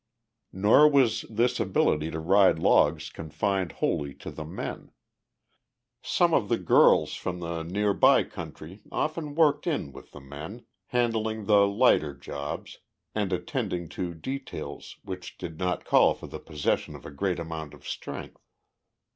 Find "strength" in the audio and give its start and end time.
17.87-18.41